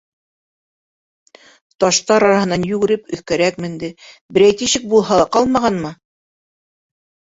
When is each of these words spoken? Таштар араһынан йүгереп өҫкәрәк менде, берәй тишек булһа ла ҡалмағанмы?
Таштар 1.83 2.25
араһынан 2.29 2.67
йүгереп 2.71 3.07
өҫкәрәк 3.19 3.63
менде, 3.69 3.93
берәй 4.33 4.59
тишек 4.65 4.93
булһа 4.97 5.23
ла 5.25 5.33
ҡалмағанмы? 5.39 5.97